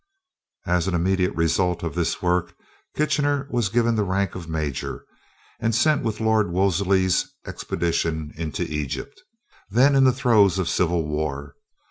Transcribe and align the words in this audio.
As 0.65 0.87
an 0.87 0.95
immediate 0.95 1.35
result 1.35 1.83
of 1.83 1.93
this 1.93 2.23
work, 2.23 2.55
Kitchener 2.95 3.45
was 3.51 3.69
given 3.69 3.93
the 3.93 4.03
rank 4.03 4.33
of 4.33 4.49
Major, 4.49 5.05
and 5.59 5.75
sent 5.75 6.01
with 6.01 6.19
Lord 6.19 6.49
Wolseley's 6.49 7.29
expedition 7.45 8.33
into 8.35 8.63
Egypt 8.63 9.21
then 9.69 9.93
in 9.93 10.03
the 10.03 10.11
throes 10.11 10.57
of 10.57 10.67
civil 10.67 11.07
war. 11.07 11.53